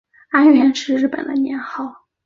[0.31, 2.07] 安元是日本的年号。